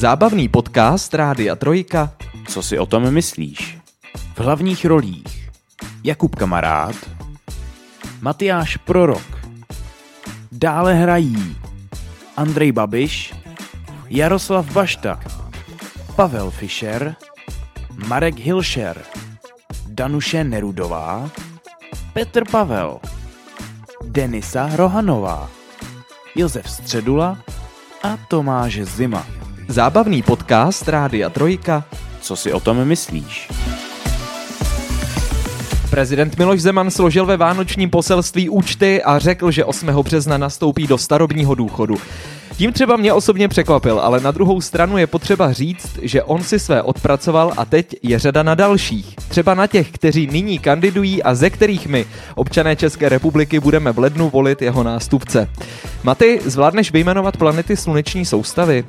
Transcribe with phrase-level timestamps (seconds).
[0.00, 2.12] Zábavný podcast Rádia Trojka.
[2.48, 3.78] Co si o tom myslíš?
[4.34, 5.50] V hlavních rolích
[6.04, 6.96] Jakub Kamarád,
[8.20, 9.46] Matyáš Prorok.
[10.52, 11.56] Dále hrají
[12.36, 13.34] Andrej Babiš,
[14.08, 15.20] Jaroslav Bašta,
[16.16, 17.16] Pavel Fischer,
[18.06, 19.02] Marek Hilšer,
[19.86, 21.30] Danuše Nerudová,
[22.12, 23.00] Petr Pavel,
[24.04, 25.50] Denisa Rohanová,
[26.36, 27.38] Josef Středula
[28.02, 29.39] a Tomáš Zima.
[29.70, 31.84] Zábavný podcast Rádia Trojka.
[32.20, 33.48] Co si o tom myslíš?
[35.90, 39.86] Prezident Miloš Zeman složil ve vánočním poselství účty a řekl, že 8.
[39.86, 41.96] března nastoupí do starobního důchodu.
[42.56, 46.58] Tím třeba mě osobně překvapil, ale na druhou stranu je potřeba říct, že on si
[46.58, 49.14] své odpracoval a teď je řada na dalších.
[49.28, 53.98] Třeba na těch, kteří nyní kandidují a ze kterých my, občané České republiky, budeme v
[53.98, 55.48] lednu volit jeho nástupce.
[56.02, 58.84] Maty, zvládneš vyjmenovat planety sluneční soustavy?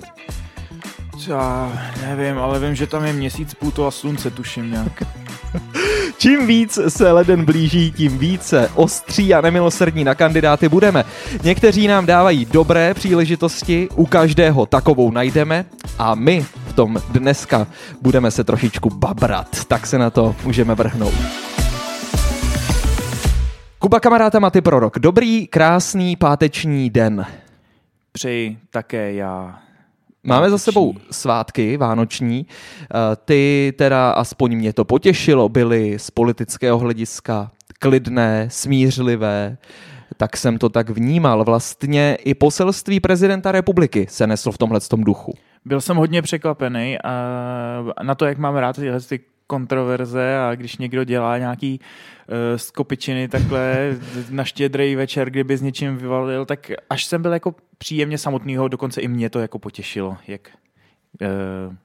[1.27, 1.71] Já
[2.01, 5.03] nevím, ale vím, že tam je měsíc, Pluto a slunce, tuším nějak.
[6.17, 11.03] Čím víc se leden blíží, tím více ostří a nemilosrdní na kandidáty budeme.
[11.43, 15.65] Někteří nám dávají dobré příležitosti, u každého takovou najdeme
[15.99, 17.67] a my v tom dneska
[18.01, 21.13] budeme se trošičku babrat, tak se na to můžeme vrhnout.
[23.79, 24.99] Kuba kamaráta Maty Prorok.
[24.99, 27.25] Dobrý, krásný páteční den.
[28.11, 29.59] Přeji také já.
[30.23, 32.45] Máme za sebou svátky vánoční.
[32.81, 39.57] Eh, Ty teda, aspoň mě to potěšilo, byly z politického hlediska klidné, smířlivé,
[40.17, 41.43] tak jsem to tak vnímal.
[41.43, 45.33] Vlastně i poselství prezidenta republiky se neslo v tomhle duchu.
[45.65, 47.13] Byl jsem hodně překvapený a
[48.03, 49.19] na to, jak mám rád tyhle ty
[49.51, 53.95] kontroverze a když někdo dělá nějaký uh, skopičiny takhle
[54.29, 59.01] na štědrý večer, kdyby s něčím vyvalil, tak až jsem byl jako příjemně samotného, dokonce
[59.01, 60.41] i mě to jako potěšilo, jak
[61.21, 61.75] uh,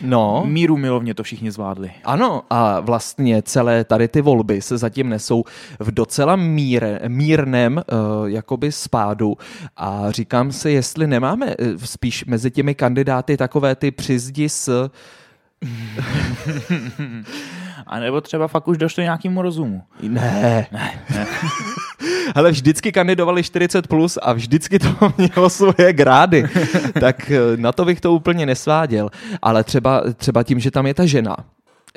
[0.00, 1.92] No, míru milovně to všichni zvládli.
[2.04, 5.44] ano, a vlastně celé tady ty volby se zatím nesou
[5.78, 9.36] v docela míre, mírném uh, jakoby spádu
[9.76, 14.90] a říkám si, jestli nemáme spíš mezi těmi kandidáty takové ty přizdi s
[17.86, 19.82] A nebo třeba fakt už došlo nějakému rozumu.
[20.02, 20.66] Ne.
[20.72, 21.26] ne, ne.
[22.34, 24.88] Ale vždycky kandidovali 40 plus a vždycky to
[25.18, 26.44] mělo svoje grády.
[27.00, 29.10] tak eh, na to bych to úplně nesváděl.
[29.42, 31.36] Ale třeba, třeba tím, že tam je ta žena,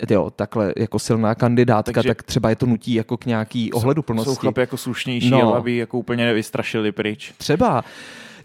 [0.09, 4.29] jo, takhle jako silná kandidátka, Takže- tak třeba je to nutí jako k nějaký ohleduplnosti.
[4.29, 5.55] Jsou chlapi jako slušnější, no.
[5.55, 7.33] aby jako úplně nevystrašili pryč.
[7.37, 7.83] Třeba.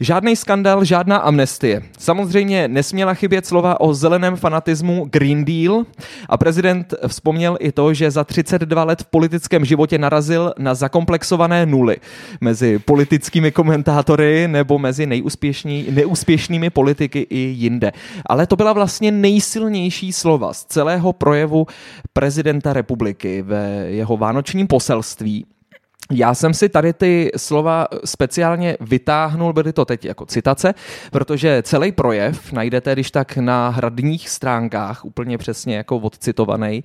[0.00, 1.82] Žádný skandal, žádná amnestie.
[1.98, 5.84] Samozřejmě nesměla chybět slova o zeleném fanatismu Green Deal
[6.28, 11.66] a prezident vzpomněl i to, že za 32 let v politickém životě narazil na zakomplexované
[11.66, 11.96] nuly
[12.40, 17.92] mezi politickými komentátory nebo mezi nejúspěšní, neúspěšnými politiky i jinde.
[18.26, 21.66] Ale to byla vlastně nejsilnější slova z celého projevu
[22.12, 25.46] prezidenta republiky ve jeho vánočním poselství.
[26.12, 30.74] Já jsem si tady ty slova speciálně vytáhnul, byly to teď jako citace,
[31.10, 36.84] protože celý projev najdete, když tak na hradních stránkách, úplně přesně jako odcitovaný.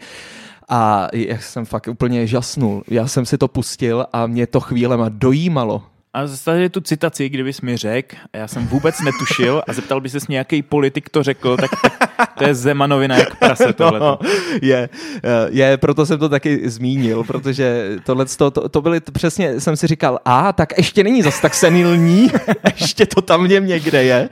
[0.70, 2.84] A já jsem fakt úplně žasnul.
[2.88, 5.84] Já jsem si to pustil a mě to chvílema dojímalo.
[6.16, 10.02] A zase je tu citaci, kdybys mi řekl, a já jsem vůbec netušil a zeptal
[10.02, 11.72] by se nějaký politik to řekl, tak,
[12.18, 14.00] tak to je Zemanovina jak prase tohle.
[14.00, 14.20] No,
[14.62, 14.90] je,
[15.24, 19.78] eh, je, proto jsem to taky zmínil, protože tohle to, to, to byly, přesně jsem
[19.78, 22.32] si říkal, a tak ještě není zas tak senilní,
[22.82, 24.30] ještě to tam v něm někde je.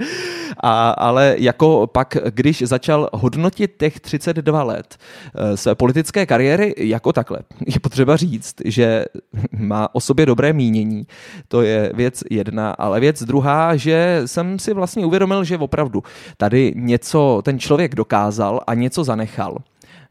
[0.64, 4.98] A, ale jako pak, když začal hodnotit těch 32 let
[5.36, 9.06] eh, své politické kariéry jako takhle, je potřeba říct, že
[9.52, 11.08] má o sobě dobré mínění,
[11.48, 16.04] to je věc jedna, ale věc druhá, že jsem si vlastně uvědomil, že opravdu
[16.38, 19.58] tady něco ten člověk dokázal a něco zanechal.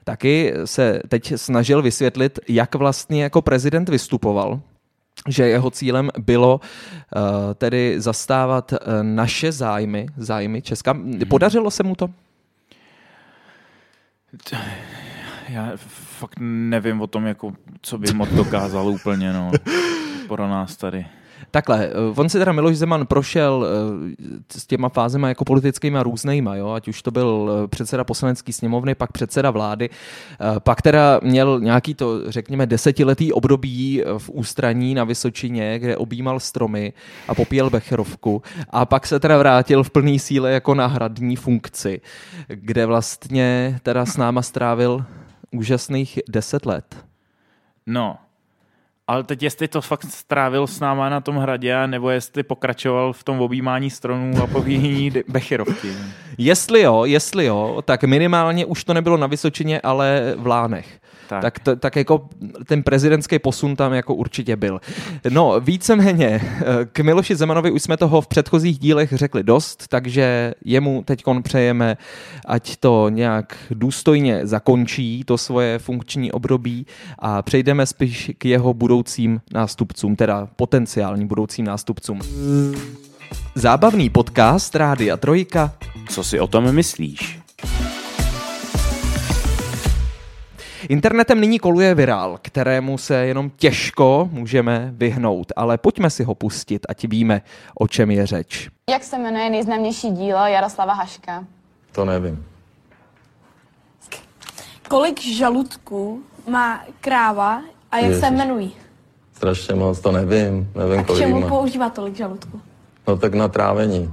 [0.05, 4.61] Taky se teď snažil vysvětlit, jak vlastně jako prezident vystupoval,
[5.28, 7.22] že jeho cílem bylo uh,
[7.54, 10.97] tedy zastávat uh, naše zájmy, zájmy Česka.
[11.28, 12.11] Podařilo se mu to?
[15.49, 17.52] Já fakt nevím o tom, jako,
[17.82, 19.50] co by moc dokázal úplně, no.
[20.28, 21.06] Pro nás tady.
[21.50, 26.56] Takhle, eh, on si teda Miloš Zeman prošel eh, s těma fázema jako politickýma různýma,
[26.56, 26.70] jo?
[26.73, 29.91] ať už to byl eh, předseda poslanecké sněmovny, pak předseda vlády,
[30.58, 36.93] pak teda měl nějaký to, řekněme, desetiletý období v ústraní na Vysočině, kde objímal stromy
[37.29, 42.00] a popíjel becherovku a pak se teda vrátil v plný síle jako na hradní funkci,
[42.49, 45.05] kde vlastně teda s náma strávil
[45.50, 47.05] úžasných deset let.
[47.87, 48.17] No,
[49.11, 53.25] Ale teď jestli to fakt strávil s náma na tom hradě, nebo jestli pokračoval v
[53.25, 55.89] tom objímání stronů a povíjení becherovky.
[56.39, 61.00] Jestli jo, jestli jo, tak minimálně už to nebylo na Vysočině, ale v Lánech.
[61.31, 61.43] Tak.
[61.43, 62.29] Tak, to, tak jako
[62.67, 64.81] ten prezidentský posun tam jako určitě byl.
[65.31, 66.41] No, víceméně,
[66.93, 71.97] k Miloši Zemanovi už jsme toho v předchozích dílech řekli dost, takže jemu teď přejeme,
[72.47, 76.87] ať to nějak důstojně zakončí, to svoje funkční období
[77.19, 82.21] a přejdeme spíš k jeho budoucím nástupcům, teda potenciálním budoucím nástupcům.
[83.55, 85.73] Zábavný podcast Rádia Trojka.
[86.09, 87.39] Co si o tom myslíš?
[90.88, 96.87] Internetem nyní koluje virál, kterému se jenom těžko můžeme vyhnout, ale pojďme si ho pustit,
[96.88, 97.43] ať víme,
[97.75, 98.69] o čem je řeč.
[98.91, 101.44] Jak se jmenuje nejznámější dílo Jaroslava Haška?
[101.93, 102.44] To nevím.
[104.88, 107.62] Kolik žaludků má kráva
[107.93, 108.21] a jak Ježiš.
[108.21, 108.73] se jmenují?
[109.33, 110.73] Strašně moc, to nevím.
[110.76, 111.49] Nevím, a k čemu má.
[111.49, 112.61] používá tolik žaludků?
[113.09, 114.12] No tak na trávení.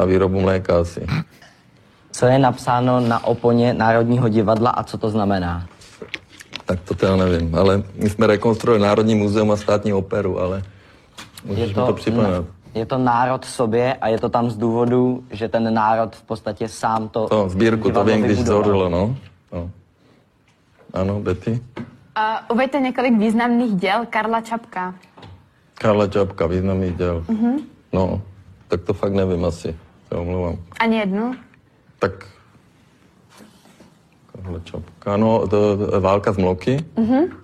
[0.00, 1.06] A výrobu mléka asi.
[2.16, 5.66] Co je napsáno na oponě Národního divadla a co to znamená?
[6.64, 10.62] Tak to teda nevím, ale my jsme rekonstruovali Národní muzeum a státní operu, ale
[11.44, 12.46] můžeš je to, mi to připomenout.
[12.74, 16.22] Je to národ v sobě a je to tam z důvodu, že ten národ v
[16.22, 17.28] podstatě sám to...
[17.28, 19.16] To, sbírku, to vím, když zorilo, no.
[19.52, 19.70] no.
[20.94, 21.50] Ano, Betty?
[21.50, 21.82] Uh,
[22.52, 24.94] uveďte několik významných děl Karla Čapka.
[25.74, 27.24] Karla Čapka, významný děl.
[27.28, 27.62] Uh-huh.
[27.92, 28.22] No,
[28.68, 29.76] tak to fakt nevím asi,
[30.08, 30.56] se omlouvám.
[30.80, 31.34] Ani jednu?
[32.06, 32.26] Tak
[34.30, 36.78] Karla Čapka, no, to, to, válka z Mloky.
[36.94, 37.34] Uh-huh.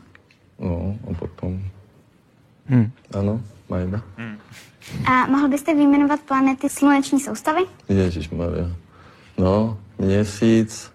[0.58, 1.58] No, a potom...
[2.66, 2.92] Hmm.
[3.18, 4.02] Ano, Majda.
[4.16, 4.38] Hmm.
[5.06, 7.60] A mohl byste vyjmenovat planety sluneční soustavy?
[7.88, 8.70] Ježíš Maria.
[9.38, 10.92] No, měsíc,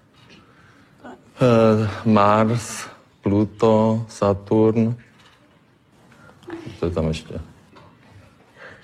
[1.03, 2.87] eh, Mars,
[3.21, 4.95] Pluto, Saturn.
[6.79, 7.39] Co je tam ještě?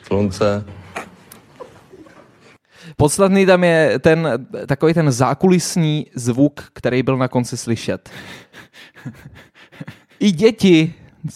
[0.03, 0.65] Slunce.
[2.97, 8.09] Podstatný tam je ten takový ten zákulisní zvuk, který byl na konci slyšet.
[10.19, 10.93] I děti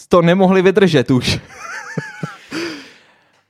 [0.08, 1.40] to nemohli vydržet už.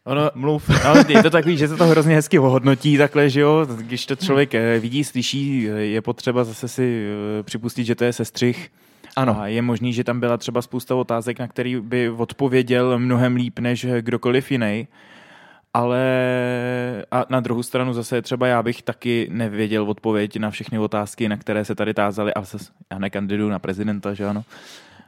[0.04, 0.68] Ono, mluv.
[0.68, 4.16] No, je to takový, že se to hrozně hezky ohodnotí takhle, že jo, když to
[4.16, 7.06] člověk eh, vidí, slyší, je potřeba zase si
[7.40, 8.70] eh, připustit, že to je sestřih.
[9.16, 9.40] Ano.
[9.40, 13.58] A je možný, že tam byla třeba spousta otázek, na který by odpověděl mnohem líp
[13.58, 14.88] než kdokoliv jiný
[15.74, 16.02] ale
[17.10, 21.36] a na druhou stranu zase třeba já bych taky nevěděl odpověď na všechny otázky, na
[21.36, 22.46] které se tady tázali, ale
[22.92, 24.44] já nekandiduju na prezidenta, že ano.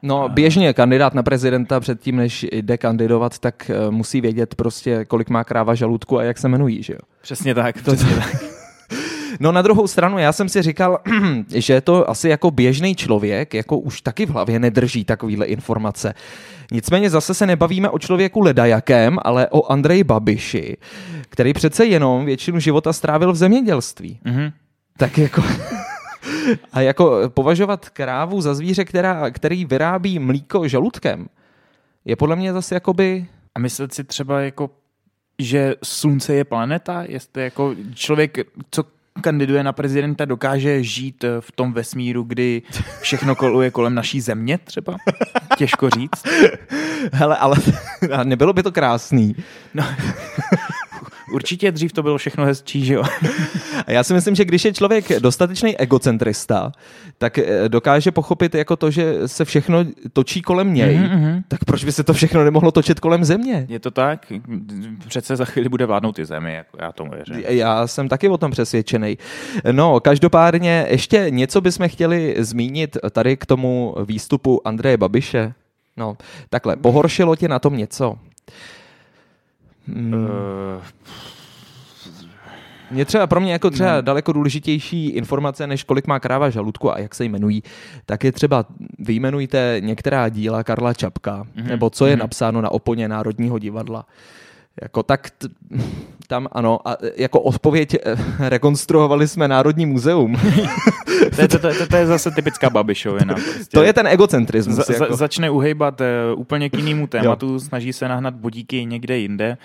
[0.03, 5.31] No, běžně kandidát na prezidenta předtím, než jde kandidovat, tak eh, musí vědět prostě, kolik
[5.31, 7.01] má kráva žaludku a jak se jmenují, že jo?
[7.23, 8.45] Přesně tak, to přesně tak.
[9.41, 10.99] No na druhou stranu, já jsem si říkal,
[11.55, 16.15] že to asi jako běžný člověk, jako už taky v hlavě nedrží takovýhle informace.
[16.73, 20.77] Nicméně zase se nebavíme o člověku ledajakém, ale o Andreji Babiši,
[21.29, 24.21] který přece jenom většinu života strávil v zemědělství.
[24.25, 24.53] Mm-hmm.
[24.97, 25.43] Tak jako...
[26.73, 31.29] A jako považovat krávu za zvíře, která, který vyrábí mlíko žaludkem,
[32.05, 33.27] je podle mě zase jakoby...
[33.55, 34.71] A myslet si třeba jako,
[35.39, 37.05] že slunce je planeta?
[37.09, 38.39] Jestli jako člověk,
[38.71, 38.85] co
[39.23, 42.63] kandiduje na prezidenta, dokáže žít eh, v tom vesmíru, kdy
[43.01, 44.97] všechno koluje kolem naší země třeba?
[45.57, 46.23] Těžko říct.
[47.13, 47.57] Hele, ale
[48.25, 49.37] nebylo by to krásný.
[49.75, 49.85] No,
[51.33, 53.03] určitě dřív to bylo všechno hezčí, že jo?
[53.87, 56.73] A já si myslím, že když je člověk dostatečný egocentrista,
[57.19, 61.43] tak eh, dokáže pochopit jako to, že se všechno točí kolem něj, mm-hmm.
[61.49, 63.67] tak proč by se to všechno nemohlo točit kolem země?
[63.69, 64.33] Je to tak?
[65.09, 67.45] Přece za chvíli bude vládnout i zemi, jako já tomu věřím.
[67.49, 69.19] Já jsem taky o tom přesvědčený.
[69.73, 75.53] No, každopádně ještě něco bychom chtěli zmínit tady k tomu výstupu Andreje Babiše.
[75.97, 76.17] No,
[76.51, 78.19] takhle, pohoršilo tě na tom něco?
[79.89, 80.15] Hmm.
[80.15, 80.21] Uh,
[82.91, 84.03] mě třeba pro mě jako třeba no.
[84.03, 87.63] daleko důležitější informace, než kolik má kráva žaludku a jak se jmenují,
[88.07, 88.65] tak je třeba
[88.99, 91.67] vyjmenujte některá díla Karla Čapka, mm-hmm.
[91.67, 92.19] nebo co je mm-hmm.
[92.19, 94.07] napsáno na oponě Národního divadla.
[94.83, 95.49] Jako tak t-
[96.31, 98.17] tam ano, a jako odpověď eh,
[98.49, 100.37] rekonstruovali jsme Národní muzeum.
[101.37, 103.35] to, je, to, to, to je zase typická babišovina.
[103.35, 103.75] Prostě.
[103.75, 104.87] To je ten egocentrismus.
[104.87, 105.17] Za, jako.
[105.17, 106.07] Začne uhejbat uh,
[106.41, 107.61] úplně k jinému tématu, jo.
[107.61, 109.59] snaží se nahnat bodíky někde jinde.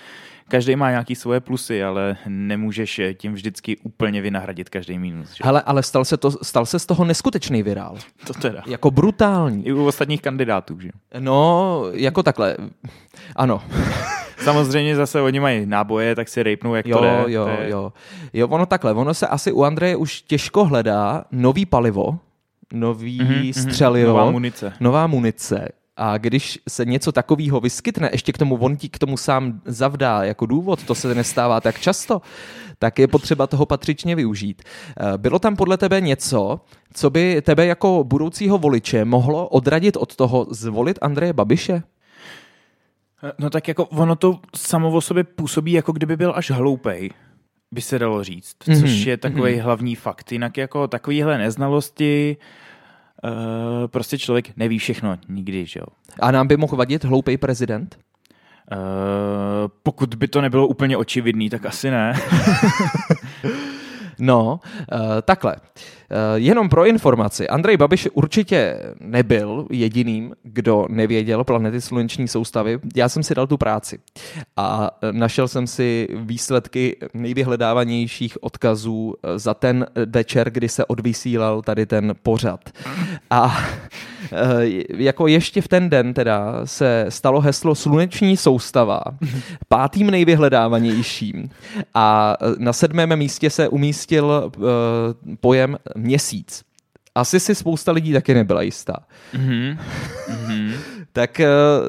[0.48, 5.34] Každý má nějaký svoje plusy, ale nemůžeš tím vždycky úplně vynahradit každý mínus.
[5.34, 5.44] Že?
[5.44, 7.96] Hele, ale stal se, to, stal se z toho neskutečný virál.
[8.26, 8.62] To teda.
[8.66, 9.66] Jako brutální.
[9.66, 10.90] I u ostatních kandidátů, že?
[11.18, 12.56] No, jako takhle.
[13.36, 13.62] Ano.
[14.44, 17.24] Samozřejmě zase oni mají náboje, tak si rejpnou, jak jo, to jde.
[17.26, 17.70] Jo, to je...
[17.70, 17.92] jo.
[18.32, 22.18] Jo, ono takhle, ono se asi u Andreje už těžko hledá nový palivo,
[22.72, 24.08] nový mm-hmm, střelivo.
[24.08, 24.72] Nová munice.
[24.80, 29.16] Nová munice A když se něco takového vyskytne, ještě k tomu on ti k tomu
[29.16, 32.22] sám zavdá jako důvod, to se nestává tak často,
[32.78, 34.62] tak je potřeba toho patřičně využít.
[34.64, 36.60] Eh, bylo tam podle tebe něco,
[36.92, 41.82] co by tebe jako budoucího voliče mohlo odradit od toho zvolit Andreje Babiše?
[43.38, 47.10] No tak jako ono to samo o sobě působí, jako kdyby byl až hloupej,
[47.72, 49.62] by se dalo říct, což je takový mm-hmm.
[49.62, 50.32] hlavní fakt.
[50.32, 52.65] Jinak jako takovýhle neznalosti, uh,
[53.86, 55.86] prostě člověk neví všechno nikdy, že jo.
[56.20, 57.98] A nám by mohl vadit hloupej prezident?
[58.72, 58.78] Uh,
[59.82, 62.12] pokud by to nebylo úplně očividný, tak asi ne.
[64.18, 64.60] no,
[64.92, 65.56] uh, takhle.
[66.10, 72.78] Eh, jenom pro informaci, Andrej Babiš určitě nebyl jediným, kdo nevěděl planety sluneční soustavy.
[72.96, 73.98] Já jsem si dal tu práci
[74.56, 81.86] a našel jsem si výsledky nejvyhledávanějších odkazů eh, za ten večer, kdy se odvysílal tady
[81.86, 82.60] ten pořad.
[83.30, 83.85] A eh,
[84.96, 89.00] jako ještě v ten den teda se stalo heslo sluneční soustava
[89.68, 91.50] pátým nejvyhledávanějším
[91.94, 94.52] a na sedmém místě se umístil
[95.40, 96.62] pojem měsíc.
[97.14, 98.96] Asi si spousta lidí taky nebyla jistá.
[99.34, 99.78] Mm-hmm.
[100.28, 100.65] mm-hmm.
[101.16, 101.48] Tak, eh,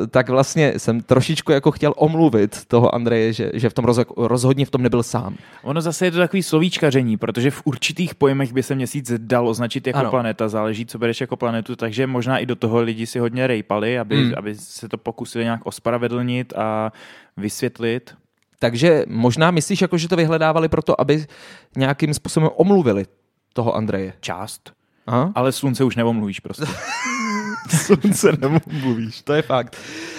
[0.10, 4.66] tak vlastně jsem trošičku jako chtěl omluvit toho Andreje, že, že v tom roz, rozhodně
[4.66, 5.36] v tom nebyl sám.
[5.64, 9.88] Ono zase je to takový slovíčkaření, protože v určitých pojmech by se měsíc dal označit
[9.88, 10.10] jako ano.
[10.10, 14.00] planeta, záleží, co bereš jako planetu, takže možná i do toho lidi si hodně rejpali,
[14.00, 14.34] aby, mm.
[14.38, 16.92] aby se to pokusili nějak ospravedlnit a
[17.38, 18.16] vysvětlit.
[18.60, 21.26] Takže možná myslíš, jako, že to vyhledávali proto, aby
[21.78, 23.06] nějakým způsobem omluvili
[23.54, 24.14] toho Andreje?
[24.20, 24.72] Část.
[25.08, 25.32] Aha.
[25.36, 26.66] Ale slunce už neomluvíš prostě.
[27.72, 29.78] slunce neomluvíš, to je fakt.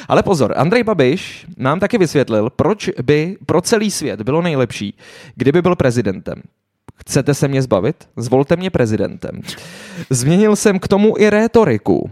[0.08, 4.94] Ale pozor, Andrej Babiš nám taky vysvětlil, proč by pro celý svět bylo nejlepší,
[5.34, 6.42] kdyby byl prezidentem.
[6.96, 7.96] Chcete se mě zbavit?
[8.16, 9.40] Zvolte mě prezidentem.
[10.10, 12.10] Změnil jsem k tomu i rétoriku.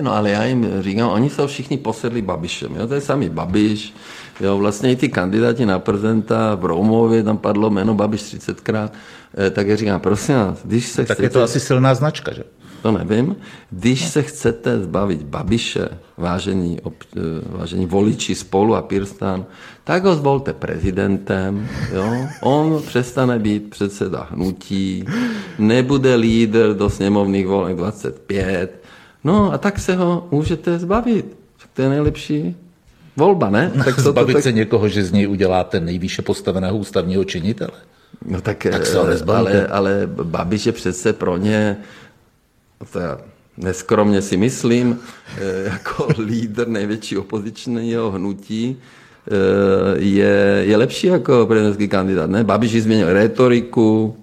[0.00, 2.86] No ale já jim říkám, oni jsou všichni posedli Babišem, jo?
[2.86, 3.94] to je sami Babiš,
[4.40, 4.58] jo?
[4.58, 8.90] vlastně i ty kandidáti na prezidenta v Roumově, tam padlo jméno Babiš 30krát,
[9.38, 11.22] Eh, tak já říkám, prosím vás, když se Tak chcete...
[11.22, 12.44] je to asi silná značka, že?
[12.82, 13.36] To nevím.
[13.70, 19.44] Když se chcete zbavit Babiše, vážení, ob, eh, vážení voliči spolu a Pirstan,
[19.84, 22.26] tak ho zvolte prezidentem, jo?
[22.42, 25.04] on přestane být předseda hnutí,
[25.58, 28.82] nebude lídr do sněmovných volek 25,
[29.24, 31.36] no a tak se ho můžete zbavit.
[31.74, 32.56] To je nejlepší
[33.16, 33.72] volba, ne?
[33.84, 34.42] Tak to, Zbavit to, tak...
[34.42, 37.78] se někoho, že z něj uděláte nejvýše postaveného ústavního činitele.
[38.26, 41.76] No tak, tak se eh, ale, ale Babiš je přece pro ně,
[42.92, 43.18] to já
[43.56, 44.98] neskromně si myslím,
[45.38, 52.30] eh, jako lídr největší opozičního hnutí, eh, je, je lepší jako prezidentský kandidát.
[52.30, 52.44] Ne?
[52.44, 54.16] Babiš změnil retoriku.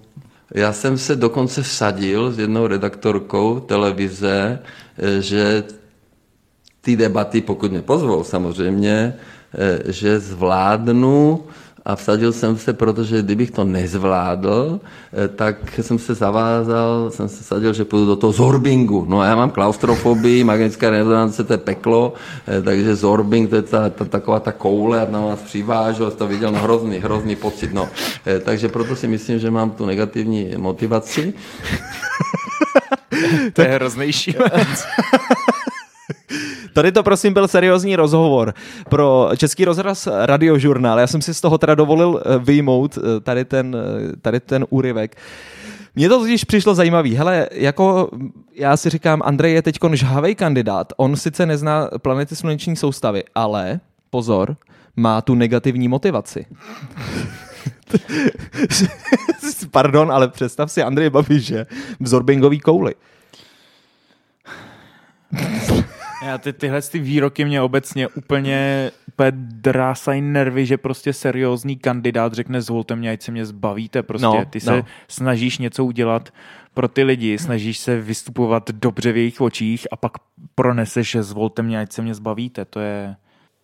[0.54, 4.58] Já jsem se dokonce vsadil s jednou redaktorkou televize,
[5.20, 5.64] že
[6.80, 9.14] ty debaty, pokud mě pozvou samozřejmě,
[9.86, 11.44] že zvládnu
[11.84, 14.80] a vsadil jsem se, protože kdybych to nezvládl,
[15.12, 19.06] eh, tak jsem se zavázal, jsem se vsadil, že půjdu do toho zorbingu.
[19.08, 22.12] No a já mám klaustrofobii, magnetická rezonance, to je peklo,
[22.48, 26.26] eh, takže zorbing, to je ta, ta, taková ta koule, a tam vás přivážu, to
[26.26, 27.72] viděl, no hrozný, hrozný pocit.
[27.72, 27.88] No.
[28.26, 31.34] Eh, takže proto si myslím, že mám tu negativní motivaci.
[33.52, 34.86] to je hroznejší věc.
[36.72, 38.54] Tady to prosím byl seriózní rozhovor
[38.88, 41.00] pro Český rozhlas radiožurnál.
[41.00, 44.66] Já jsem si z toho teda dovolil eh, vyjmout eh, tady ten, eh, tady ten
[44.70, 45.16] úryvek.
[45.94, 47.14] Mně to totiž přišlo zajímavý.
[47.14, 48.10] Hele, jako
[48.54, 50.92] já si říkám, Andrej je teď žhavej kandidát.
[50.96, 54.56] On sice nezná planety sluneční soustavy, ale pozor,
[54.96, 56.46] má tu negativní motivaci.
[59.70, 61.66] Pardon, ale představ si Andrej Babiše
[62.00, 62.94] v Zorbingový kouli.
[66.22, 72.32] Já ty, tyhle ty výroky mě obecně úplně, úplně drásají nervy, že prostě seriózní kandidát
[72.32, 74.02] řekne zvolte mě, ať se mě zbavíte.
[74.02, 74.84] Prostě no, ty se no.
[75.08, 76.28] snažíš něco udělat
[76.74, 80.12] pro ty lidi, snažíš se vystupovat dobře v jejich očích a pak
[80.54, 82.64] proneseš, že zvolte mě, ať se mě zbavíte.
[82.64, 83.16] To je...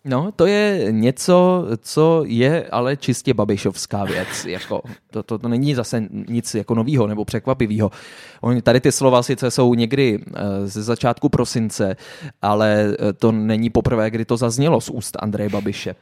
[0.07, 4.45] No, to je něco, co je ale čistě babišovská věc.
[4.45, 7.91] Jako, to, to, to není zase nic jako novýho nebo překvapivého.
[8.41, 11.95] Oni tady ty slova sice jsou někdy eh, ze začátku prosince,
[12.41, 15.95] ale eh, to není poprvé, kdy to zaznělo z úst Andreje Babiše.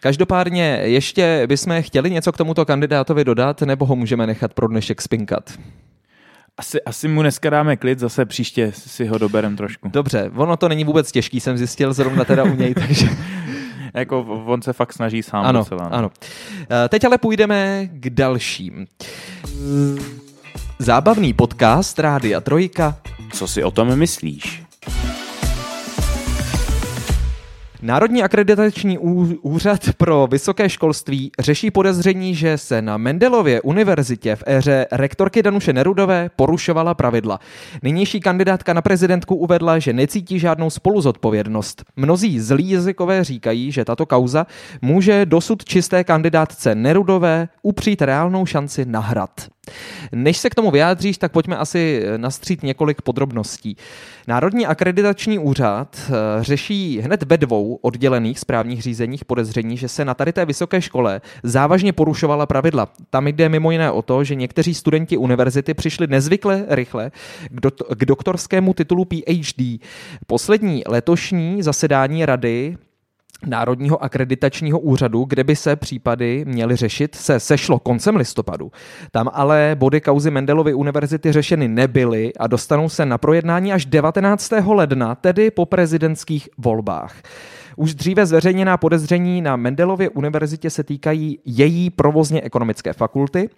[0.00, 5.02] Každopádně ještě bychom chtěli něco k tomuto kandidátovi dodat, nebo ho můžeme nechat pro dnešek
[5.02, 5.50] spinkat?
[6.58, 9.88] Asi, asi mu dneska dáme klid, zase příště si ho doberem trošku.
[9.88, 13.08] Dobře, ono to není vůbec těžký, jsem zjistil zrovna teda u něj, takže...
[13.94, 15.88] jako on se fakt snaží sám ano, docela.
[15.88, 15.94] No.
[15.96, 16.10] Ano.
[16.84, 18.86] Eh, teď ale půjdeme k dalším.
[20.78, 22.96] Zábavný podcast Rádia Trojka.
[23.32, 24.63] Co si o tom myslíš?
[27.84, 28.98] Národní akreditační
[29.42, 35.72] úřad pro vysoké školství řeší podezření, že se na Mendelově univerzitě v éře rektorky Danuše
[35.72, 37.40] Nerudové porušovala pravidla.
[37.82, 41.84] Nynější kandidátka na prezidentku uvedla, že necítí žádnou spoluzodpovědnost.
[41.96, 44.46] Mnozí zlí jazykové říkají, že tato kauza
[44.82, 49.53] může dosud čisté kandidátce Nerudové upřít reálnou šanci na hrad.
[50.12, 53.76] Než se k tomu vyjádříš, tak pojďme asi nastřít několik podrobností.
[54.28, 60.14] Národní akreditační úřad eh, řeší hned ve dvou oddělených správních řízeních podezření, že se na
[60.14, 62.88] tady té vysoké škole závažně porušovala pravidla.
[63.10, 67.10] Tam jde mimo jiné o to, že někteří studenti univerzity přišli nezvykle rychle
[67.50, 69.80] k, do, k doktorskému titulu PhD.
[70.26, 72.76] Poslední letošní zasedání rady
[73.46, 78.72] Národního akreditačního úřadu, kde by se případy měly řešit, se sešlo koncem listopadu.
[79.10, 84.52] Tam ale body kauzy Mendelovy univerzity řešeny nebyly a dostanou se na projednání až 19.
[84.66, 87.14] ledna, tedy po prezidentských volbách.
[87.76, 93.48] Už dříve zveřejněná podezření na Mendelově univerzitě se týkají její provozně ekonomické fakulty.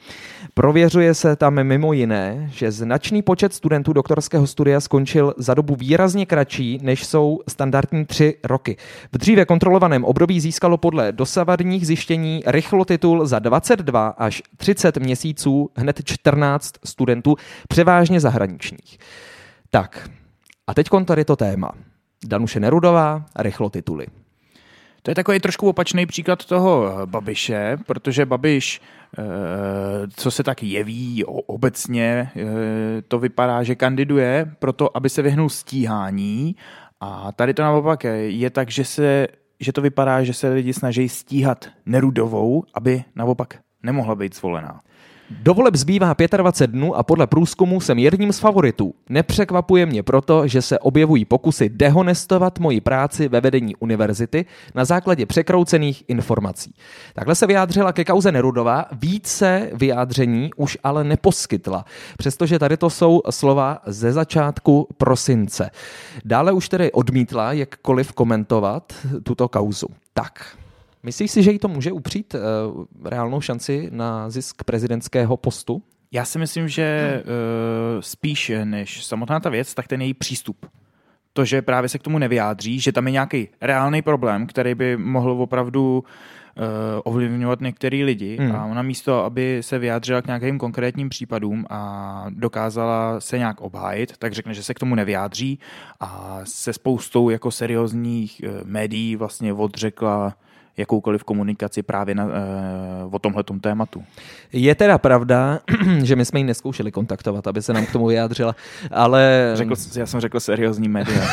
[0.54, 6.26] Prověřuje se tam mimo jiné, že značný počet studentů doktorského studia skončil za dobu výrazně
[6.26, 8.76] kratší, než jsou standardní tři roky.
[9.12, 15.70] V dříve kontrolovaném období získalo podle dosavadních zjištění rychlo titul za 22 až 30 měsíců
[15.76, 17.37] hned 14 studentů,
[17.68, 18.99] převážně zahraničních.
[19.70, 20.11] Tak,
[20.66, 21.73] a teď tady to téma.
[22.25, 24.06] Danuše Nerudová, rychlo tituly.
[25.02, 28.80] To je takový trošku opačný příklad toho Babiše, protože Babiš,
[29.18, 29.23] eh,
[30.16, 36.56] co se tak jeví obecně, eh, to vypadá, že kandiduje proto, aby se vyhnul stíhání
[37.00, 39.26] a tady to naopak je tak, že, se,
[39.61, 44.80] že to vypadá, že se lidi snaží stíhat Nerudovou, aby naopak nemohla být zvolená.
[45.30, 48.95] Do voleb zbývá 25 dnů a podle průzkumu jsem jedním z favoritů.
[49.09, 55.26] Nepřekvapuje mě proto, že se objevují pokusy dehonestovat moji práci ve vedení univerzity na základě
[55.26, 56.75] překroucených informací.
[57.14, 61.85] Takhle se vyjádřila ke kauze Nerudová, více vyjádření už ale neposkytla,
[62.18, 65.70] přestože tady to jsou slova ze začátku prosince.
[66.24, 69.87] Dále už tedy odmítla jakkoliv komentovat tuto kauzu.
[70.14, 70.57] Tak,
[71.02, 75.82] Myslíš si, že jí to může upřít uh, reálnou šanci na zisk prezidentského postu?
[76.12, 80.66] Já si myslím, že uh, spíš než samotná ta věc, tak ten její přístup.
[81.32, 84.96] To, že právě se k tomu nevyjádří, že tam je nějaký reálný problém, který by
[84.96, 86.04] mohl opravdu
[86.56, 86.64] uh,
[87.04, 88.56] ovlivňovat některý lidi hmm.
[88.56, 94.16] a ona místo, aby se vyjádřila k nějakým konkrétním případům a dokázala se nějak obhájit,
[94.16, 95.59] tak řekne, že se k tomu nevyjádří
[96.00, 100.35] a se spoustou jako seriózních uh, médií vlastně odřekla
[100.77, 102.31] jakoukoliv komunikaci právě na, uh,
[103.11, 104.05] o tomhle tématu.
[104.53, 105.61] Je teda pravda,
[106.03, 108.57] že my jsme ji neskoušeli kontaktovat, aby se nám k tomu vyjádřila,
[108.91, 109.51] ale...
[109.55, 111.27] Řekl, já jsem řekl seriózní média.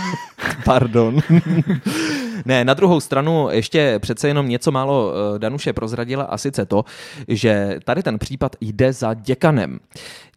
[0.64, 1.20] Pardon.
[2.44, 6.84] ne, na druhou stranu ještě přece jenom něco málo eh, Danuše prozradila a sice to,
[7.28, 9.78] že tady ten případ jde za děkanem,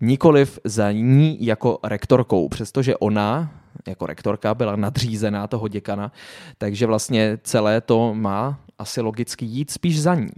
[0.01, 6.11] nikoliv za ní jako rektorkou, přestože ona jako rektorka byla nadřízená toho děkana,
[6.57, 10.31] takže vlastně celé to má asi logicky jít spíš za ní.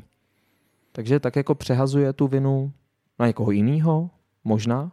[0.92, 2.72] Takže tak jako přehazuje tu vinu
[3.20, 4.10] na někoho jiného,
[4.44, 4.92] možná.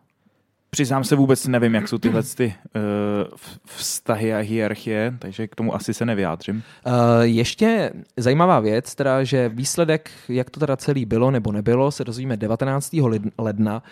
[0.71, 5.75] Přiznám se vůbec nevím, jak jsou tyhle ty, uh, vztahy a hierarchie, takže k tomu
[5.75, 6.57] asi se nevyjádřím.
[6.87, 12.05] Uh, ještě zajímavá věc, teda, že výsledek, jak to teda celý bylo nebo nebylo, se
[12.05, 12.97] dozvíme 19.
[13.39, 13.83] ledna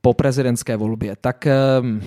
[0.00, 1.16] po prezidentské volbě.
[1.20, 1.46] Tak
[1.80, 2.02] uh,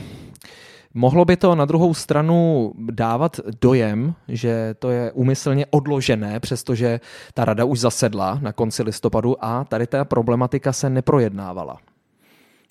[0.98, 7.00] Mohlo by to na druhou stranu dávat dojem, že to je úmyslně odložené, přestože
[7.34, 11.78] ta rada už zasedla na konci listopadu a tady ta problematika se neprojednávala.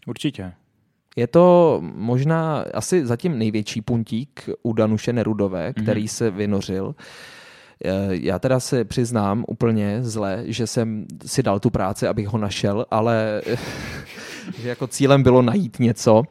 [0.06, 0.52] Určitě.
[1.16, 5.82] Je to možná asi zatím největší puntík u Danuše Nerudové, mhm.
[5.82, 6.16] který mm-hmm.
[6.16, 6.94] se vynořil.
[8.10, 12.86] Já teda se přiznám úplně zle, že jsem si dal tu práci, abych ho našel,
[12.90, 13.42] ale
[14.62, 16.22] že jako cílem bylo najít něco.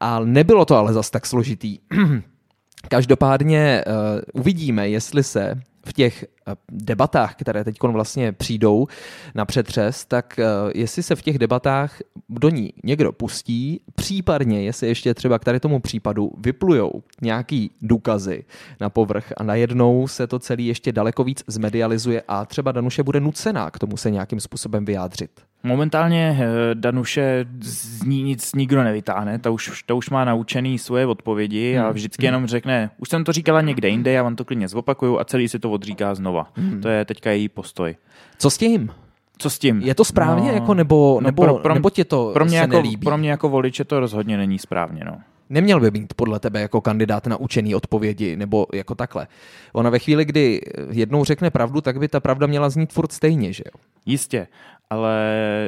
[0.00, 1.78] A nebylo to ale zas tak složitý.
[2.88, 5.54] Každopádně uh, uvidíme, jestli se
[5.86, 6.24] v těch
[6.72, 8.86] debatách, které teď vlastně přijdou
[9.34, 14.88] na přetřes, tak uh, jestli se v těch debatách do ní někdo pustí, případně jestli
[14.88, 18.44] ještě třeba k tady tomu případu vyplujou nějaký důkazy
[18.80, 23.20] na povrch a najednou se to celé ještě daleko víc zmedializuje a třeba Danuše bude
[23.20, 25.30] nucená k tomu se nějakým způsobem vyjádřit.
[25.62, 31.06] Momentálně eh, Danuše z ní nic nikdo nevytáhne, ta už, ta už má naučený svoje
[31.06, 31.92] odpovědi a hmm.
[31.92, 35.24] vždycky jenom řekne, už jsem to říkala někde jinde, já vám to klidně zopakuju a
[35.24, 36.37] celý si to odříká znova.
[36.54, 36.80] Hmm.
[36.80, 37.96] To je teďka její postoj.
[38.38, 38.90] Co s tím?
[39.38, 39.80] Co s tím?
[39.82, 42.58] Je to správně, no, jako, nebo, no nebo, pro, pro, nebo tě to pro mě
[42.58, 43.04] se jako, nelíbí?
[43.04, 45.04] Pro mě jako voliče to rozhodně není správně.
[45.04, 45.18] No.
[45.50, 49.26] Neměl by mít podle tebe jako kandidát na učený odpovědi nebo jako takhle.
[49.72, 53.52] Ona ve chvíli, kdy jednou řekne pravdu, tak by ta pravda měla znít furt stejně,
[53.52, 53.80] že jo?
[54.06, 54.46] Jistě,
[54.90, 55.18] ale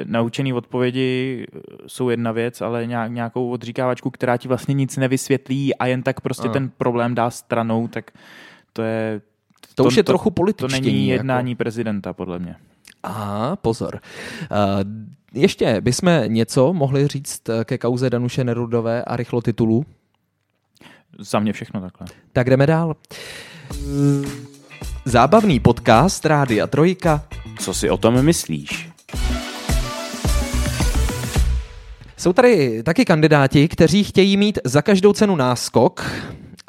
[0.04, 1.46] naučený odpovědi
[1.86, 6.48] jsou jedna věc, ale nějakou odříkávačku, která ti vlastně nic nevysvětlí a jen tak prostě
[6.48, 6.52] a.
[6.52, 8.10] ten problém dá stranou, tak
[8.72, 9.20] to je...
[9.60, 10.80] To, to už je to, trochu političtění.
[10.80, 11.58] To není jednání jako...
[11.58, 12.56] prezidenta, podle mě.
[13.02, 14.00] Aha, pozor.
[14.50, 14.58] Uh,
[15.34, 19.84] ještě bychom něco mohli říct ke kauze Danuše Nerudové a rychlo titulu?
[21.18, 22.06] Za mě všechno takhle.
[22.32, 22.96] Tak jdeme dál.
[25.04, 27.24] Zábavný podcast Rádia Trojka.
[27.58, 28.90] Co si o tom myslíš?
[32.16, 36.10] Jsou tady taky kandidáti, kteří chtějí mít za každou cenu náskok,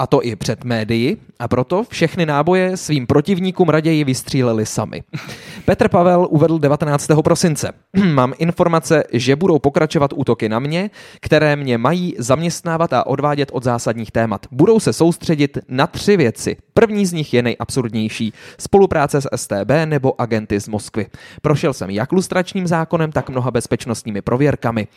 [0.01, 5.03] a to i před médii, a proto všechny náboje svým protivníkům raději vystříleli sami.
[5.65, 7.07] Petr Pavel uvedl 19.
[7.23, 7.71] prosince.
[8.13, 13.63] Mám informace, že budou pokračovat útoky na mě, které mě mají zaměstnávat a odvádět od
[13.63, 14.45] zásadních témat.
[14.51, 16.57] Budou se soustředit na tři věci.
[16.73, 18.33] První z nich je nejabsurdnější.
[18.59, 21.07] Spolupráce s STB nebo agenty z Moskvy.
[21.41, 24.87] Prošel jsem jak lustračním zákonem, tak mnoha bezpečnostními prověrkami.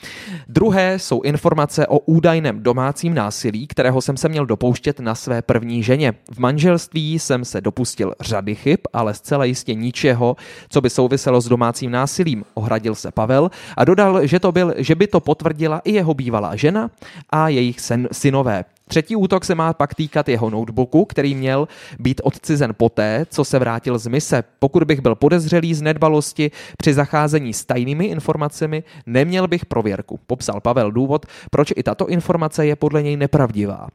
[0.48, 5.82] Druhé jsou informace o údajném domácím násilí, kterého jsem se měl dopouštět na své první
[5.82, 6.14] ženě.
[6.32, 10.36] V manželství jsem se dopustil řady chyb, ale zcela jistě ničeho,
[10.68, 12.44] co by souviselo s domácím násilím.
[12.54, 16.56] Ohradil se Pavel a dodal, že, to byl, že by to potvrdila i jeho bývalá
[16.56, 16.90] žena
[17.30, 18.64] a jejich sen, synové.
[18.88, 21.68] Třetí útok se má pak týkat jeho notebooku, který měl
[21.98, 24.44] být odcizen poté, co se vrátil z mise.
[24.58, 30.20] Pokud bych byl podezřelý z nedbalosti při zacházení s tajnými informacemi, neměl bych prověrku.
[30.26, 33.88] Popsal Pavel důvod, proč i tato informace je podle něj nepravdivá.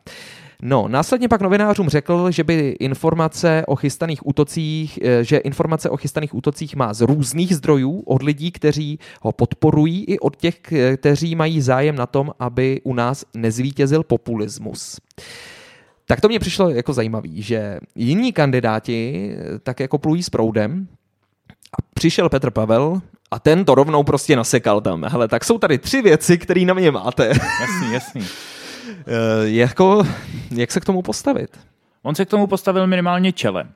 [0.64, 5.98] No, následně pak novinářům řekl, že by informace o chystaných útocích, eh, že informace o
[5.98, 10.56] chystaných útocích má z různých zdrojů, od lidí, kteří ho podporují, i od těch,
[10.98, 14.98] kteří mají zájem na tom, aby u nás nezvítězil populismus.
[16.08, 20.88] Tak to mě přišlo jako zajímavý, že jiní kandidáti eh, tak jako plují s proudem
[21.74, 25.04] a přišel Petr Pavel a ten to rovnou prostě nasekal tam.
[25.04, 27.28] Hele, tak jsou tady tři věci, které na mě máte.
[27.62, 28.26] Jasný, jasný.
[28.90, 29.04] Eh,
[29.44, 30.04] jako,
[30.52, 31.60] jak se k tomu postavit?
[32.04, 33.72] On se k tomu postavil minimálně čelem.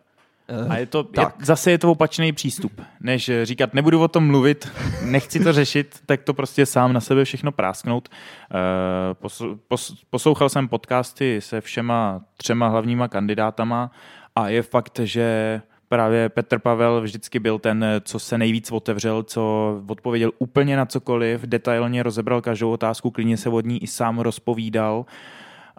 [0.48, 4.28] Eh, A je to, je, zase je to opačný přístup, než říkat, nebudu o tom
[4.28, 4.72] mluvit,
[5.02, 8.10] nechci to řešit, tak to prostě sám na sebe všechno prásknout.
[8.52, 9.78] Eh,
[10.10, 13.92] poslouchal jsem podcasty se všema třema hlavníma kandidátama
[14.36, 15.62] a je fakt, že
[15.94, 21.42] právě Petr Pavel vždycky byl ten, co se nejvíc otevřel, co odpověděl úplně na cokoliv,
[21.42, 25.06] detailně rozebral každou otázku, klidně se od ní i sám rozpovídal.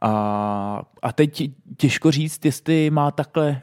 [0.03, 3.61] A, a teď těžko říct, jestli má takhle e,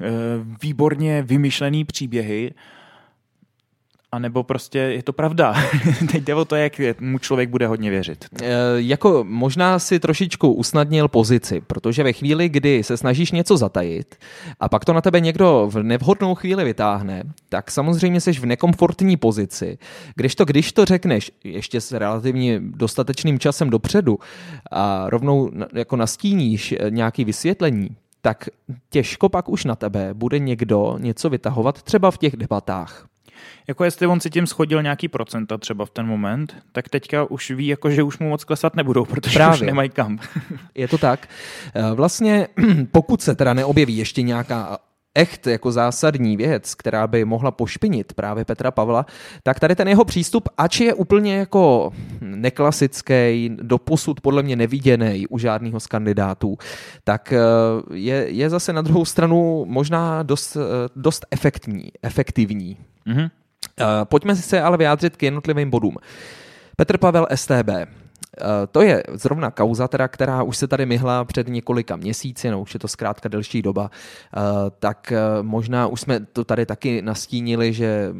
[0.61, 2.53] výborně vymyšlený příběhy,
[4.11, 5.55] a nebo prostě je to pravda.
[6.11, 8.25] Teď jde o to, jak mu člověk bude hodně věřit.
[8.41, 14.15] E, jako možná si trošičku usnadnil pozici, protože ve chvíli, kdy se snažíš něco zatajit
[14.59, 19.17] a pak to na tebe někdo v nevhodnou chvíli vytáhne, tak samozřejmě jsi v nekomfortní
[19.17, 19.77] pozici.
[20.15, 24.19] Když to, když to řekneš ještě s relativně dostatečným časem dopředu
[24.71, 27.89] a rovnou jako nastíníš eh, nějaký vysvětlení,
[28.21, 28.49] tak
[28.89, 33.10] těžko pak už na tebe bude někdo něco vytahovat třeba v těch debatách.
[33.67, 37.51] Jako jestli on si tím schodil nějaký procenta třeba v ten moment, tak teďka už
[37.51, 39.55] ví, jako, že už mu moc klesat nebudou, protože Právě.
[39.55, 40.19] už nemají kam.
[40.75, 41.27] Je to tak.
[41.75, 42.47] Eh, vlastně
[42.91, 44.77] pokud se teda neobjeví ještě nějaká
[45.15, 49.05] echt jako zásadní věc, která by mohla pošpinit právě Petra Pavla,
[49.43, 55.37] tak tady ten jeho přístup, ač je úplně jako neklasický, doposud podle mě neviděný u
[55.37, 56.57] žádného z kandidátů,
[57.03, 57.39] tak eh,
[57.93, 62.77] je, je zase na druhou stranu možná dost, eh, dost efektní, efektivní.
[63.07, 63.29] Mm-hmm.
[64.03, 65.95] Pojďme se ale vyjádřit k jednotlivým bodům.
[66.75, 67.69] Petr Pavel STB.
[68.71, 72.73] To je zrovna kauza, teda, která už se tady myhla před několika měsíci, no už
[72.73, 73.91] je to zkrátka delší doba,
[74.79, 78.13] tak možná už jsme to tady taky nastínili, že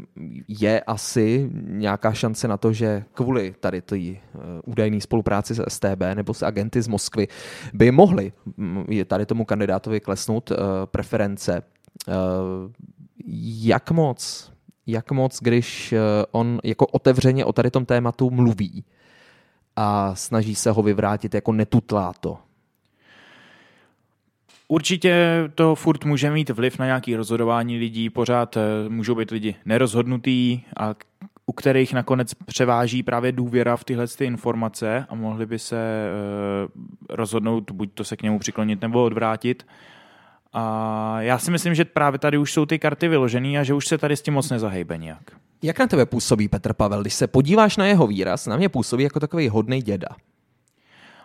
[0.47, 3.97] je asi nějaká šance na to, že kvůli tady té
[4.65, 7.27] údajné spolupráci s STB nebo s agenty z Moskvy
[7.73, 8.33] by mohly
[9.05, 10.51] tady tomu kandidátovi klesnout
[10.85, 11.61] preference.
[13.61, 14.50] Jak moc
[14.87, 15.99] jak moc, když eh,
[16.31, 18.83] on jako otevřeně o tady tom tématu mluví
[19.75, 22.37] a snaží se ho vyvrátit jako netutlá to.
[24.67, 29.55] Určitě to furt může mít vliv na nějaké rozhodování lidí, pořád eh, můžou být lidi
[29.65, 30.95] nerozhodnutý a
[31.45, 36.67] u kterých nakonec převáží právě důvěra v tyhle ty informace a mohli by se eh,
[37.09, 39.65] rozhodnout buď to se k němu přiklonit nebo odvrátit.
[40.53, 43.87] A já si myslím, že právě tady už jsou ty karty vyložené a že už
[43.87, 45.23] se tady s tím moc nezahejbe nějak.
[45.61, 47.01] Jak na tebe působí Petr Pavel?
[47.01, 50.07] Když se podíváš na jeho výraz, na mě působí jako takový hodný děda.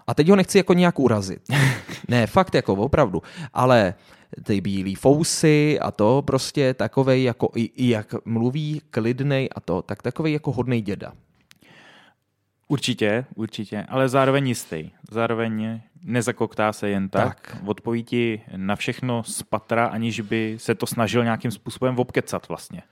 [0.07, 1.43] A teď ho nechci jako nějak urazit.
[2.09, 3.23] ne, fakt jako opravdu.
[3.53, 3.95] Ale
[4.43, 9.83] ty bílý fousy a to prostě takovej jako, i, i jak mluví klidnej a to,
[9.83, 11.12] tak takovej jako hodnej děda.
[12.69, 14.91] Určitě, určitě, ale zároveň jistý.
[15.11, 17.51] Zároveň nezakoktá se jen tak.
[17.51, 17.63] tak.
[17.67, 22.83] Odpoví ti na všechno z patra, aniž by se to snažil nějakým způsobem obkecat vlastně.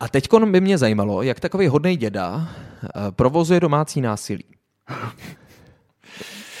[0.00, 2.48] A teď by mě zajímalo, jak takový hodný děda
[2.84, 4.44] eh, provozuje domácí násilí.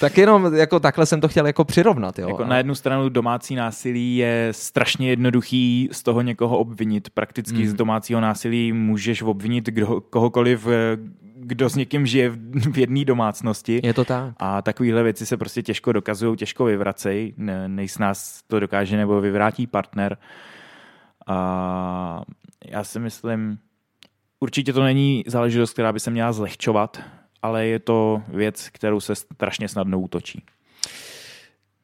[0.00, 2.18] Tak jenom jako takhle jsem to chtěl jako přirovnat.
[2.18, 2.28] Jo.
[2.28, 7.10] Jako na jednu stranu domácí násilí je strašně jednoduchý z toho někoho obvinit.
[7.10, 7.66] Prakticky hmm.
[7.66, 10.70] z domácího násilí můžeš obvinit kdo, kohokoliv, eh,
[11.46, 12.30] kdo s někým žije
[12.72, 13.80] v jedné domácnosti.
[13.84, 14.34] Je to tak.
[14.36, 17.34] A takovéhle věci se prostě těžko dokazují, těžko vyvracejí.
[17.36, 20.16] Ne, nejs nás to dokáže nebo vyvrátí partner.
[21.26, 22.22] A
[22.64, 23.58] já si myslím,
[24.40, 27.02] určitě to není záležitost, která by se měla zlehčovat,
[27.42, 30.42] ale je to věc, kterou se strašně snadno útočí.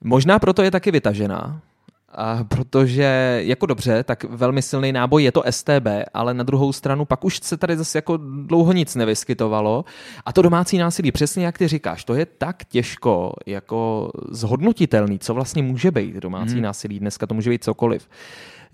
[0.04, 1.60] Možná proto je taky vytažená,
[2.14, 7.04] a protože jako dobře, tak velmi silný náboj je to STB, ale na druhou stranu
[7.04, 9.84] pak už se tady zase jako dlouho nic nevyskytovalo.
[10.26, 15.34] A to domácí násilí, přesně jak ty říkáš, to je tak těžko jako zhodnotitelný, co
[15.34, 16.62] vlastně může být domácí hmm.
[16.62, 16.98] násilí.
[16.98, 18.08] Dneska to může být cokoliv.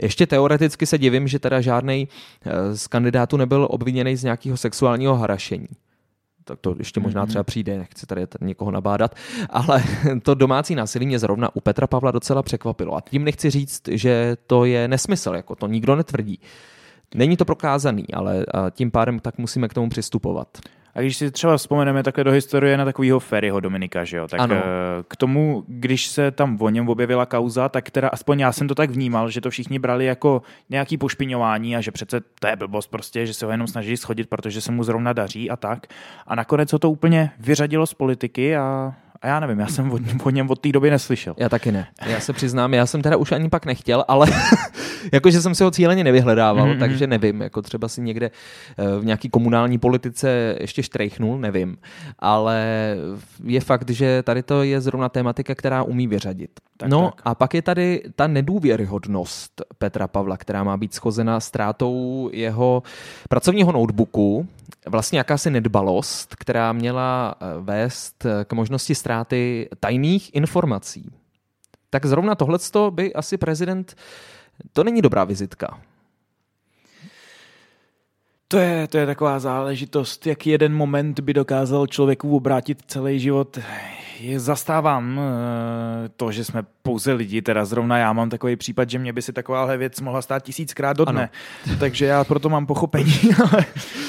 [0.03, 2.09] Ještě teoreticky se divím, že teda žádný
[2.45, 5.69] eh, z kandidátů nebyl obviněný z nějakého sexuálního harašení
[6.49, 7.29] tak to ještě možná mhm.
[7.29, 9.15] třeba přijde, nechci tady někoho nabádat,
[9.51, 9.85] ale
[10.23, 12.97] to domácí násilí mě zrovna u Petra Pavla docela překvapilo.
[12.97, 16.41] A tím nechci říct, že to je nesmysl, jako to nikdo netvrdí.
[17.15, 20.49] Není to prokázaný, ale tím pádem tak musíme k tomu přistupovat.
[20.99, 24.41] A když si třeba vzpomeneme takhle do historie na takového Ferryho Dominika, že jo, tak
[24.41, 24.55] ano.
[24.55, 24.63] Eh,
[25.09, 28.75] k tomu, když se tam o něm objevila kauza, tak teda aspoň já jsem to
[28.75, 32.87] tak vnímal, že to všichni brali jako nějaký pošpiňování a že přece to je blbost
[32.87, 35.87] prostě, že se ho jenom snaží schodit, protože se mu zrovna daří a tak.
[36.27, 39.99] A nakonec ho to úplně vyřadilo z politiky a a já nevím, já jsem o,
[40.23, 41.35] o něm od té doby neslyšel.
[41.39, 41.87] Já taky ne.
[42.07, 44.27] Já se přiznám, já jsem teda už ani pak nechtěl, ale
[45.13, 46.79] jakože jsem si ho cíleně nevyhledával, mm-hmm.
[46.79, 48.31] takže nevím, jako třeba si někde
[48.79, 51.79] eh, v nějaký komunální politice ještě štrejchnul, nevím.
[52.19, 52.97] Ale
[53.45, 56.51] je fakt, že tady to je zrovna tématika, která umí vyřadit.
[56.79, 57.23] Tak, no tak.
[57.25, 62.83] a pak je tady ta nedůvěryhodnost Petra Pavla, která má být schozena ztrátou jeho
[63.29, 64.49] pracovního notebooku,
[64.87, 71.11] vlastně jakási nedbalost, která měla eh, vést k možnosti ztráty tajných informací.
[71.91, 72.59] Tak zrovna tohle
[72.91, 73.97] by asi prezident,
[74.73, 75.79] to není dobrá vizitka.
[78.51, 83.59] To je, to je taková záležitost, jak jeden moment by dokázal člověku obrátit celý život.
[84.21, 88.99] Je, zastávám eh, to, že jsme pouze lidi, teda zrovna já mám takový případ, že
[88.99, 91.31] mě by si takováhle věc mohla stát tisíckrát do dne.
[91.67, 91.77] Ano.
[91.81, 93.13] Takže já proto mám pochopení,
[93.51, 93.65] ale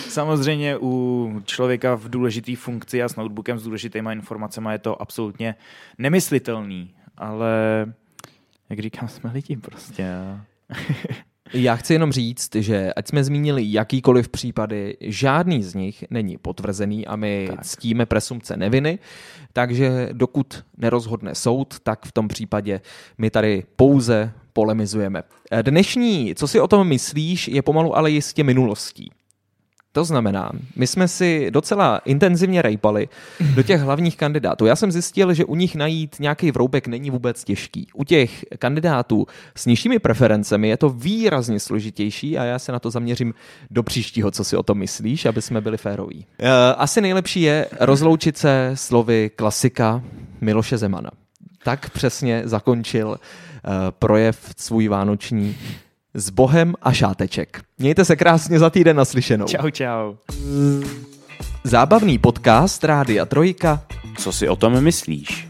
[0.10, 5.56] samozřejmě u člověka v důležité funkci a s notebookem s důležitýma informacemi je to absolutně
[5.98, 6.94] nemyslitelný.
[7.18, 7.86] Ale
[8.70, 10.16] jak říkám, jsme lidi prostě.
[11.54, 17.08] Já chci jenom říct, že ať jsme zmínili jakýkoliv případy, žádný z nich není potvrzený
[17.08, 17.66] a my tak.
[17.66, 19.00] ctíme presumce neviny,
[19.54, 22.82] takže dokud nerozhodne soud, tak v tom případě
[23.18, 25.24] my tady pouze polemizujeme.
[25.62, 29.12] Dnešní, co si o tom myslíš, je pomalu ale jistě minulostí.
[29.92, 33.10] To znamená, my jsme si docela intenzivně rejpali
[33.56, 34.66] do těch hlavních kandidátů.
[34.66, 37.88] Já jsem zjistil, že u nich najít nějaký vroubek není vůbec těžký.
[37.94, 42.92] U těch kandidátů s nižšími preferencemi je to výrazně složitější a já se na to
[42.92, 43.34] zaměřím
[43.72, 46.26] do příštího, co si o tom myslíš, aby jsme byli féroví.
[46.40, 50.04] Eh, asi nejlepší je rozloučit se slovy klasika
[50.42, 51.12] Miloše Zemana.
[51.64, 55.56] Tak přesně zakončil eh, projev svůj vánoční
[56.14, 57.62] s Bohem a šáteček.
[57.78, 59.46] Mějte se krásně za týden naslyšenou.
[59.46, 60.16] Čau, čau.
[61.64, 63.84] Zábavný podcast Rádia Trojka.
[64.18, 65.49] Co si o tom myslíš?